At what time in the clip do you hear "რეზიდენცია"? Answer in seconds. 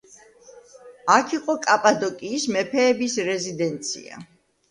3.29-4.25